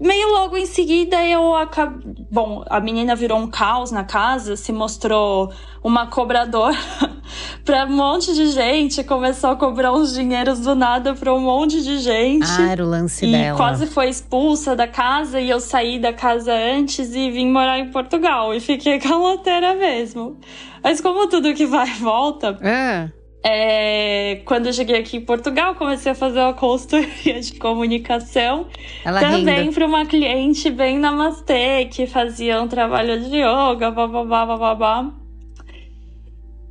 meio 0.00 0.28
logo 0.30 0.56
em 0.56 0.66
seguida 0.66 1.24
eu 1.24 1.54
acabei. 1.54 2.14
Bom, 2.30 2.64
a 2.68 2.80
menina 2.80 3.14
virou 3.16 3.38
um 3.38 3.46
caos 3.48 3.90
na 3.90 4.04
casa, 4.04 4.56
se 4.56 4.72
mostrou 4.72 5.52
uma 5.82 6.06
cobradora 6.06 6.76
para 7.64 7.86
um 7.86 7.92
monte 7.96 8.34
de 8.34 8.48
gente, 8.48 9.02
começou 9.04 9.50
a 9.50 9.56
cobrar 9.56 9.92
uns 9.92 10.12
dinheiros 10.12 10.60
do 10.60 10.74
nada 10.74 11.14
para 11.14 11.32
um 11.34 11.40
monte 11.40 11.82
de 11.82 11.98
gente. 11.98 12.46
Ah, 12.58 12.70
era 12.70 12.84
o 12.84 12.88
lance 12.88 13.24
e 13.26 13.32
dela. 13.32 13.56
quase 13.56 13.86
foi 13.86 14.08
expulsa 14.08 14.74
da 14.76 14.86
casa 14.88 15.40
e 15.40 15.48
eu 15.48 15.60
saí 15.60 15.98
da 15.98 16.12
casa 16.12 16.52
antes 16.52 17.14
e 17.14 17.30
vim 17.30 17.50
morar 17.50 17.78
em 17.78 17.90
Portugal 17.90 18.54
e 18.54 18.60
fiquei 18.60 18.98
caloteira 18.98 19.74
mesmo. 19.74 20.38
Mas 20.82 21.00
como 21.00 21.26
tudo 21.28 21.54
que 21.54 21.66
vai 21.66 21.88
e 21.88 21.94
volta, 21.94 22.58
É. 22.60 23.10
é, 23.48 24.42
quando 24.44 24.66
eu 24.66 24.72
cheguei 24.72 24.98
aqui 24.98 25.18
em 25.18 25.20
Portugal, 25.20 25.76
comecei 25.76 26.10
a 26.10 26.14
fazer 26.16 26.40
uma 26.40 26.52
consultoria 26.52 27.40
de 27.40 27.54
comunicação. 27.54 28.66
Ela 29.04 29.20
também 29.20 29.72
para 29.72 29.86
uma 29.86 30.04
cliente 30.04 30.68
bem 30.68 30.98
namastê, 30.98 31.84
que 31.84 32.08
fazia 32.08 32.60
um 32.60 32.66
trabalho 32.66 33.20
de 33.20 33.36
yoga, 33.36 33.92
bababá, 33.92 34.44
bababá. 34.44 35.12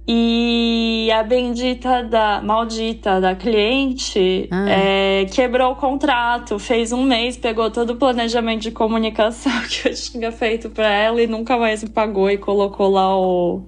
E 0.05 1.09
a 1.11 1.23
bendita 1.23 2.03
da 2.03 2.41
maldita 2.41 3.21
da 3.21 3.33
cliente 3.33 4.47
Ah. 4.51 4.69
é, 4.69 5.25
quebrou 5.25 5.71
o 5.71 5.75
contrato, 5.77 6.59
fez 6.59 6.91
um 6.91 7.03
mês, 7.03 7.37
pegou 7.37 7.71
todo 7.71 7.91
o 7.91 7.95
planejamento 7.95 8.63
de 8.63 8.71
comunicação 8.71 9.51
que 9.67 9.87
eu 9.87 9.93
tinha 9.93 10.31
feito 10.31 10.69
para 10.69 10.91
ela 10.91 11.21
e 11.21 11.25
nunca 11.25 11.57
mais 11.57 11.81
me 11.81 11.89
pagou 11.89 12.29
e 12.29 12.37
colocou 12.37 12.89
lá 12.89 13.17
o, 13.17 13.63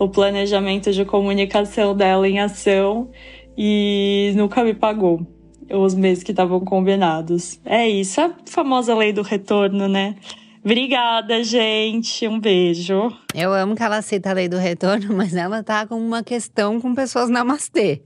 o 0.00 0.08
planejamento 0.08 0.90
de 0.92 1.04
comunicação 1.04 1.94
dela 1.94 2.26
em 2.26 2.40
ação 2.40 3.10
e 3.56 4.32
nunca 4.34 4.64
me 4.64 4.72
pagou 4.72 5.26
os 5.70 5.94
meses 5.94 6.24
que 6.24 6.30
estavam 6.32 6.58
combinados. 6.60 7.60
É 7.66 7.86
isso, 7.86 8.18
a 8.18 8.34
famosa 8.46 8.94
lei 8.94 9.12
do 9.12 9.20
retorno, 9.20 9.86
né? 9.86 10.16
Obrigada, 10.64 11.44
gente. 11.44 12.26
Um 12.26 12.40
beijo. 12.40 13.14
Eu 13.34 13.52
amo 13.52 13.76
que 13.76 13.82
ela 13.82 14.00
cita 14.00 14.30
a 14.30 14.32
lei 14.32 14.48
do 14.48 14.56
retorno, 14.56 15.12
mas 15.14 15.36
ela 15.36 15.62
tá 15.62 15.86
com 15.86 15.96
uma 15.96 16.22
questão 16.22 16.80
com 16.80 16.94
pessoas 16.94 17.28
namastê. 17.28 18.02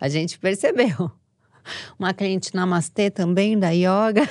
A 0.00 0.08
gente 0.08 0.38
percebeu. 0.40 1.12
Uma 1.98 2.12
cliente 2.12 2.54
namastê 2.54 3.08
também 3.08 3.56
da 3.56 3.70
yoga. 3.70 4.22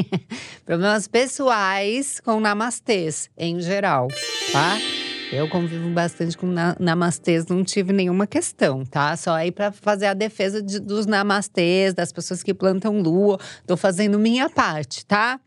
Problemas 0.64 1.08
pessoais 1.08 2.20
com 2.20 2.38
namastês, 2.38 3.30
em 3.36 3.60
geral, 3.60 4.08
tá? 4.52 4.99
Eu 5.32 5.48
convivo 5.48 5.88
bastante 5.90 6.36
com 6.36 6.46
na 6.46 6.74
namastês, 6.80 7.46
não 7.46 7.62
tive 7.62 7.92
nenhuma 7.92 8.26
questão, 8.26 8.84
tá? 8.84 9.16
Só 9.16 9.32
aí 9.32 9.52
pra 9.52 9.70
fazer 9.70 10.06
a 10.06 10.14
defesa 10.14 10.60
de- 10.60 10.80
dos 10.80 11.06
namastês, 11.06 11.94
das 11.94 12.10
pessoas 12.12 12.42
que 12.42 12.52
plantam 12.52 13.00
lua. 13.00 13.38
Tô 13.64 13.76
fazendo 13.76 14.18
minha 14.18 14.50
parte, 14.50 15.06
tá? 15.06 15.38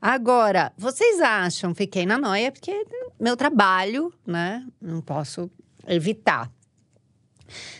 Agora, 0.00 0.72
vocês 0.76 1.20
acham, 1.20 1.74
fiquei 1.74 2.04
na 2.04 2.18
noia, 2.18 2.52
porque 2.52 2.84
meu 3.18 3.34
trabalho, 3.34 4.12
né? 4.26 4.62
Não 4.80 5.00
posso 5.00 5.50
evitar. 5.86 6.50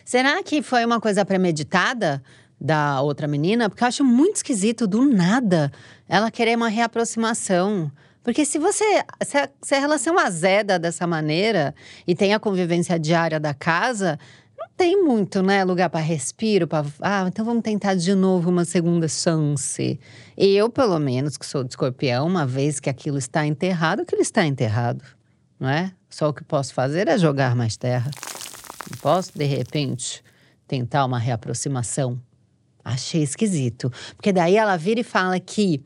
Será 0.03 0.43
que 0.43 0.63
foi 0.63 0.83
uma 0.85 0.99
coisa 0.99 1.27
premeditada 1.27 2.23
da 2.59 3.03
outra 3.03 3.29
menina? 3.29 3.69
Porque 3.69 3.85
eu 3.85 3.89
acho 3.89 4.03
muito 4.05 4.37
esquisito, 4.37 4.87
do 4.87 5.05
nada, 5.05 5.71
ela 6.09 6.31
querer 6.31 6.57
uma 6.57 6.69
reaproximação. 6.69 7.93
Porque 8.23 8.45
se 8.45 8.59
você. 8.59 8.85
Se 9.25 9.39
a, 9.39 9.49
se 9.63 9.75
a 9.75 9.81
relação 9.81 10.19
azeda 10.19 10.79
dessa 10.79 11.07
maneira 11.07 11.75
e 12.07 12.15
tem 12.15 12.35
a 12.35 12.41
convivência 12.41 12.99
diária 12.99 13.41
da 13.41 13.55
casa, 13.55 14.19
não 14.59 14.69
tem 14.77 15.03
muito, 15.03 15.43
né? 15.43 15.65
Lugar 15.65 15.89
para 15.89 16.01
respiro, 16.01 16.67
para. 16.67 16.87
Ah, 17.01 17.25
então 17.27 17.45
vamos 17.45 17.63
tentar 17.63 17.95
de 17.95 18.15
novo 18.15 18.51
uma 18.51 18.65
segunda 18.65 19.09
chance. 19.09 19.99
Eu, 20.37 20.69
pelo 20.69 20.99
menos, 20.99 21.37
que 21.37 21.47
sou 21.47 21.65
de 21.65 21.71
escorpião, 21.71 22.27
uma 22.27 22.47
vez 22.47 22.79
que 22.79 22.91
aquilo 22.91 23.19
está 23.19 23.47
enterrado, 23.47 24.03
aquilo 24.03 24.21
está 24.21 24.45
enterrado, 24.45 25.03
não 25.59 25.69
é? 25.69 25.93
Só 26.11 26.29
o 26.29 26.35
que 26.35 26.45
posso 26.45 26.75
fazer 26.75 27.09
é 27.09 27.17
jogar 27.17 27.55
mais 27.57 27.77
terra. 27.77 28.11
Não 28.91 28.99
posso, 28.99 29.31
de 29.37 29.45
repente, 29.45 30.23
tentar 30.67 31.05
uma 31.05 31.19
reaproximação. 31.19 32.21
Achei 32.85 33.23
esquisito. 33.23 33.93
Porque 34.17 34.33
daí 34.33 34.57
ela 34.57 34.77
vira 34.77 35.01
e 35.01 35.05
fala 35.05 35.39
que 35.39 35.83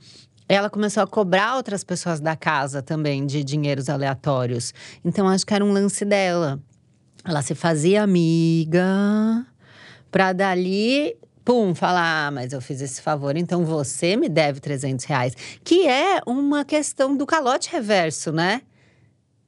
ela 0.48 0.68
começou 0.68 1.02
a 1.02 1.06
cobrar 1.06 1.56
outras 1.56 1.82
pessoas 1.82 2.20
da 2.20 2.36
casa 2.36 2.82
também 2.82 3.26
de 3.26 3.42
dinheiros 3.42 3.88
aleatórios. 3.88 4.74
Então 5.04 5.28
acho 5.28 5.46
que 5.46 5.54
era 5.54 5.64
um 5.64 5.72
lance 5.72 6.04
dela. 6.04 6.60
Ela 7.24 7.40
se 7.42 7.54
fazia 7.54 8.02
amiga 8.02 9.46
pra 10.10 10.32
dali. 10.32 11.16
Pum, 11.44 11.74
falar, 11.74 12.28
ah, 12.28 12.30
mas 12.30 12.54
eu 12.54 12.60
fiz 12.60 12.80
esse 12.80 13.02
favor, 13.02 13.36
então 13.36 13.66
você 13.66 14.16
me 14.16 14.30
deve 14.30 14.60
300 14.60 15.04
reais. 15.04 15.34
Que 15.62 15.86
é 15.86 16.20
uma 16.26 16.64
questão 16.64 17.14
do 17.14 17.26
calote 17.26 17.70
reverso, 17.70 18.32
né? 18.32 18.62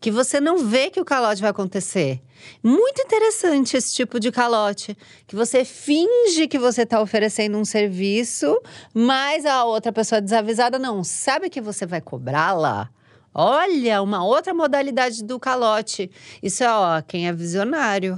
Que 0.06 0.10
você 0.12 0.40
não 0.40 0.58
vê 0.58 0.88
que 0.88 1.00
o 1.00 1.04
calote 1.04 1.40
vai 1.40 1.50
acontecer. 1.50 2.22
Muito 2.62 3.02
interessante 3.02 3.76
esse 3.76 3.92
tipo 3.92 4.20
de 4.20 4.30
calote, 4.30 4.96
que 5.26 5.34
você 5.34 5.64
finge 5.64 6.46
que 6.46 6.60
você 6.60 6.82
está 6.82 7.00
oferecendo 7.00 7.58
um 7.58 7.64
serviço, 7.64 8.56
mas 8.94 9.44
a 9.44 9.64
outra 9.64 9.90
pessoa 9.90 10.20
desavisada 10.20 10.78
não 10.78 11.02
sabe 11.02 11.50
que 11.50 11.60
você 11.60 11.84
vai 11.84 12.00
cobrá-la. 12.00 12.88
Olha, 13.34 14.00
uma 14.00 14.24
outra 14.24 14.54
modalidade 14.54 15.24
do 15.24 15.40
calote. 15.40 16.08
Isso 16.40 16.62
é, 16.62 16.70
ó, 16.70 17.02
quem 17.02 17.26
é 17.26 17.32
visionário. 17.32 18.16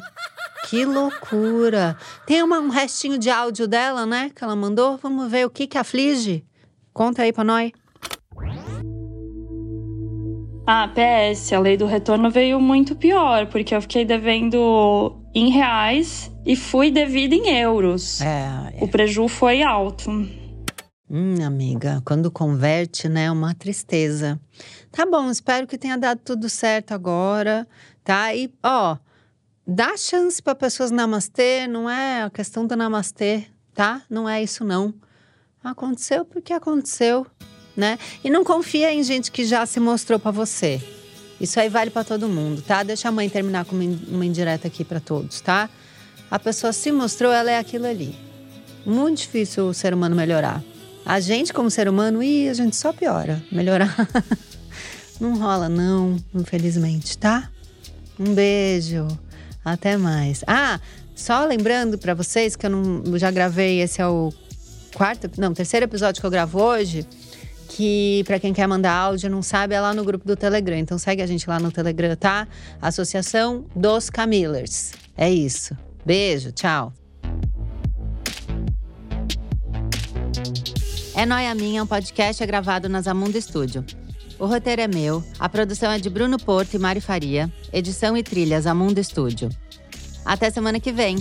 Que 0.69 0.85
loucura! 0.85 1.97
Tem 2.27 2.43
uma- 2.43 2.61
um 2.61 2.69
restinho 2.69 3.17
de 3.17 3.31
áudio 3.31 3.67
dela, 3.67 4.05
né? 4.05 4.31
Que 4.37 4.45
ela 4.45 4.55
mandou. 4.55 4.99
Vamos 4.99 5.31
ver 5.31 5.47
o 5.47 5.51
que 5.51 5.67
que 5.67 5.79
aflige. 5.79 6.45
Conta 6.93 7.23
aí 7.23 7.33
pra 7.33 7.45
nós. 7.45 7.73
Ah, 10.71 10.87
PS, 10.87 11.55
a 11.55 11.61
lei 11.61 11.79
do 11.79 11.87
retorno 11.87 12.31
veio 12.31 12.61
muito 12.61 12.95
pior, 12.95 13.47
porque 13.47 13.75
eu 13.75 13.81
fiquei 13.81 14.05
devendo 14.05 15.19
em 15.35 15.49
reais 15.49 16.31
e 16.45 16.55
fui 16.55 16.91
devida 16.91 17.35
em 17.35 17.57
euros. 17.57 18.21
É, 18.21 18.77
O 18.79 18.87
preju 18.87 19.29
foi 19.29 19.63
alto. 19.63 20.11
Hum, 21.11 21.43
amiga, 21.43 22.03
quando 22.05 22.31
converte, 22.31 23.09
né, 23.09 23.25
é 23.25 23.31
uma 23.31 23.55
tristeza. 23.55 24.39
Tá 24.93 25.07
bom, 25.07 25.31
espero 25.31 25.67
que 25.67 25.79
tenha 25.79 25.97
dado 25.97 26.21
tudo 26.23 26.51
certo 26.51 26.93
agora, 26.93 27.67
tá? 28.05 28.35
E, 28.35 28.53
ó, 28.63 28.99
dá 29.67 29.97
chance 29.97 30.43
para 30.43 30.55
pessoas 30.55 30.91
namastê, 30.91 31.67
não 31.67 31.89
é 31.89 32.25
a 32.25 32.29
questão 32.29 32.67
do 32.67 32.77
namastê, 32.77 33.47
tá? 33.73 34.03
Não 34.11 34.29
é 34.29 34.43
isso, 34.43 34.63
não. 34.65 34.93
Aconteceu 35.65 36.27
porque 36.27 36.53
aconteceu, 36.53 37.27
né? 37.79 37.97
E 38.25 38.29
não 38.29 38.43
confia 38.45 38.93
em 38.93 39.03
gente 39.05 39.31
que 39.31 39.45
já 39.45 39.65
se 39.65 39.79
mostrou 39.79 40.19
para 40.19 40.33
você. 40.33 40.83
Isso 41.41 41.61
aí 41.61 41.69
vale 41.69 41.91
para 41.91 42.03
todo 42.03 42.29
mundo, 42.29 42.61
tá? 42.61 42.83
Deixa 42.83 43.09
a 43.09 43.13
mãe 43.13 43.29
terminar 43.29 43.65
com 43.65 43.77
uma 43.77 43.85
in- 43.85 44.01
uma 44.09 44.27
indireta 44.27 44.67
aqui 44.67 44.83
para 44.85 44.99
todos, 44.99 45.41
tá? 45.41 45.71
A 46.29 46.39
pessoa 46.41 46.73
se 46.73 46.91
mostrou, 46.91 47.33
ela 47.33 47.51
é 47.53 47.57
aquilo 47.59 47.87
ali. 47.87 48.15
Muito 48.85 49.19
difícil 49.19 49.69
o 49.69 49.73
ser 49.75 49.95
humano 49.95 50.17
melhorar. 50.17 50.61
A 51.07 51.21
gente, 51.21 51.53
como 51.55 51.71
ser 51.71 51.89
humano, 51.89 52.21
ih, 52.23 52.49
a 52.49 52.55
gente 52.55 52.75
só 52.75 52.93
piora. 52.93 53.41
Melhorar 53.53 53.95
não 55.21 55.39
rola, 55.39 55.69
não, 55.69 56.17
infelizmente, 56.35 57.17
tá? 57.17 57.49
Um 58.19 58.35
beijo. 58.35 59.07
Até 59.65 59.97
mais. 59.97 60.43
Ah, 60.47 60.81
só 61.15 61.45
lembrando 61.45 61.97
pra 61.99 62.15
vocês 62.15 62.57
que 62.57 62.67
eu 62.67 62.71
não 62.71 63.17
já 63.19 63.31
gravei, 63.31 63.81
esse 63.81 64.01
é 64.03 64.07
o 64.07 64.33
quarto, 64.95 65.31
não, 65.39 65.55
terceiro 65.55 65.85
episódio 65.85 66.21
que 66.21 66.27
eu 66.27 66.31
gravo 66.31 66.61
hoje. 66.61 67.07
Que 67.79 68.25
pra 68.27 68.41
quem 68.41 68.53
quer 68.53 68.67
mandar 68.67 68.93
áudio 68.93 69.31
não 69.31 69.41
sabe, 69.41 69.73
é 69.73 69.81
lá 69.81 69.95
no 69.95 70.03
grupo 70.03 70.27
do 70.27 70.35
Telegram. 70.35 70.77
Então 70.77 70.99
segue 70.99 71.23
a 71.23 71.27
gente 71.29 71.49
lá 71.49 71.61
no 71.61 71.71
Telegram, 71.71 72.17
tá? 72.17 72.49
Associação 72.83 73.67
dos 73.73 74.11
Camillers. 74.11 74.91
É 75.17 75.31
isso. 75.31 75.77
Beijo, 76.05 76.51
tchau. 76.51 76.93
É 81.15 81.25
Noia 81.25 81.55
Minha, 81.55 81.85
um 81.85 81.87
podcast 81.87 82.43
é 82.43 82.47
gravado 82.49 82.89
na 82.89 83.01
Zamundo 83.01 83.39
Estúdio. 83.39 83.85
O 84.41 84.47
roteiro 84.47 84.83
é 84.83 84.89
meu, 84.89 85.23
a 85.39 85.49
produção 85.49 85.93
é 85.93 86.01
de 86.01 86.11
Bruno 86.11 86.37
Porto 86.37 86.75
e 86.75 86.81
Mari 86.81 87.01
Faria, 87.01 87.49
edição 87.73 88.17
e 88.17 88.25
trilhas 88.25 88.65
Zamundo 88.65 88.99
Estúdio. 88.99 89.51
Até 90.25 90.51
semana 90.51 90.81
que 90.81 90.91
vem. 90.91 91.17